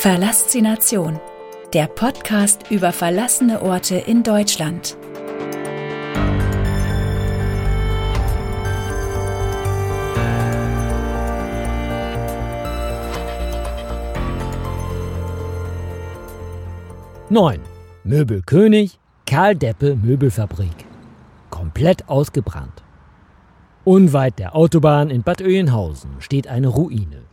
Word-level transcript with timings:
Verlassination, 0.00 1.20
der 1.74 1.86
Podcast 1.86 2.70
über 2.70 2.90
verlassene 2.90 3.60
Orte 3.60 3.96
in 3.96 4.22
Deutschland. 4.22 4.96
Neun. 17.28 17.60
Möbelkönig, 18.02 18.98
Karl 19.26 19.54
Deppe 19.54 19.96
Möbelfabrik. 19.96 20.86
Komplett 21.50 22.08
ausgebrannt. 22.08 22.82
Unweit 23.84 24.38
der 24.38 24.56
Autobahn 24.56 25.10
in 25.10 25.22
Bad 25.22 25.42
Oeynhausen 25.42 26.12
steht 26.20 26.48
eine 26.48 26.68
Ruine. 26.68 27.29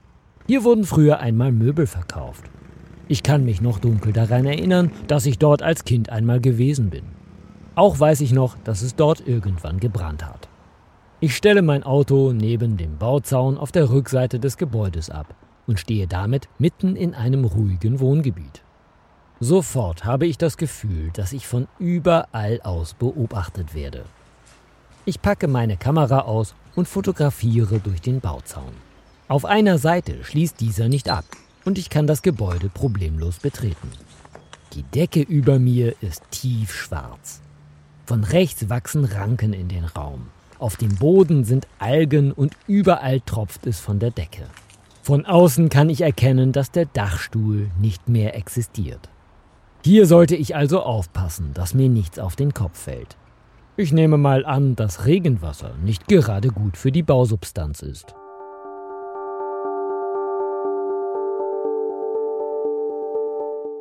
Hier 0.48 0.64
wurden 0.64 0.86
früher 0.86 1.20
einmal 1.20 1.52
Möbel 1.52 1.88
verkauft. 1.88 2.46
Ich 3.10 3.22
kann 3.22 3.44
mich 3.44 3.62
noch 3.62 3.80
dunkel 3.80 4.14
daran 4.14 4.46
erinnern, 4.46 4.92
dass 5.08 5.26
ich 5.26 5.40
dort 5.40 5.62
als 5.62 5.84
Kind 5.84 6.10
einmal 6.10 6.40
gewesen 6.40 6.90
bin. 6.90 7.04
Auch 7.76 8.00
weiß 8.00 8.22
ich 8.22 8.32
noch, 8.32 8.58
dass 8.64 8.82
es 8.82 8.96
dort 8.96 9.28
irgendwann 9.28 9.82
gebrannt 9.82 10.26
hat. 10.26 10.48
Ich 11.20 11.36
stelle 11.36 11.62
mein 11.62 11.84
Auto 11.84 12.32
neben 12.32 12.78
dem 12.78 12.98
Bauzaun 12.98 13.58
auf 13.58 13.74
der 13.74 13.90
Rückseite 13.90 14.40
des 14.40 14.56
Gebäudes 14.56 15.10
ab 15.10 15.36
und 15.68 15.82
stehe 15.82 16.08
damit 16.08 16.48
mitten 16.60 16.96
in 16.96 17.14
einem 17.14 17.44
ruhigen 17.44 18.00
Wohngebiet. 18.00 18.64
Sofort 19.42 20.06
habe 20.06 20.28
ich 20.28 20.38
das 20.38 20.56
Gefühl, 20.56 21.12
dass 21.14 21.34
ich 21.34 21.46
von 21.46 21.68
überall 21.78 22.62
aus 22.64 22.94
beobachtet 22.94 23.76
werde. 23.76 24.06
Ich 25.04 25.22
packe 25.22 25.48
meine 25.48 25.76
Kamera 25.76 26.22
aus 26.22 26.56
und 26.76 26.88
fotografiere 26.88 27.80
durch 27.80 28.02
den 28.02 28.22
Bauzaun. 28.22 28.87
Auf 29.30 29.44
einer 29.44 29.78
Seite 29.78 30.24
schließt 30.24 30.62
dieser 30.62 30.88
nicht 30.88 31.10
ab 31.10 31.26
und 31.66 31.78
ich 31.78 31.90
kann 31.90 32.08
das 32.08 32.22
Gebäude 32.22 32.70
problemlos 32.70 33.40
betreten. 33.40 33.90
Die 34.74 34.84
Decke 34.84 35.20
über 35.20 35.60
mir 35.60 35.96
ist 36.02 36.24
tiefschwarz. 36.32 37.42
Von 38.06 38.24
rechts 38.24 38.70
wachsen 38.70 39.04
Ranken 39.04 39.52
in 39.52 39.68
den 39.68 39.84
Raum. 39.84 40.28
Auf 40.60 40.78
dem 40.78 40.96
Boden 40.96 41.44
sind 41.44 41.68
Algen 41.78 42.32
und 42.32 42.54
überall 42.68 43.20
tropft 43.20 43.68
es 43.68 43.82
von 43.82 44.00
der 44.00 44.12
Decke. 44.12 44.44
Von 45.04 45.26
außen 45.26 45.68
kann 45.68 45.90
ich 45.90 46.02
erkennen, 46.02 46.54
dass 46.54 46.72
der 46.72 46.86
Dachstuhl 46.86 47.70
nicht 47.82 48.08
mehr 48.08 48.34
existiert. 48.36 49.10
Hier 49.84 50.06
sollte 50.06 50.38
ich 50.38 50.56
also 50.56 50.82
aufpassen, 50.82 51.52
dass 51.54 51.74
mir 51.74 51.90
nichts 51.90 52.18
auf 52.18 52.38
den 52.38 52.54
Kopf 52.54 52.80
fällt. 52.80 53.18
Ich 53.76 53.92
nehme 53.92 54.18
mal 54.18 54.46
an, 54.46 54.78
dass 54.78 55.06
Regenwasser 55.06 55.74
nicht 55.84 56.08
gerade 56.08 56.48
gut 56.48 56.78
für 56.78 56.94
die 56.94 57.04
Bausubstanz 57.04 57.82
ist. 57.82 58.16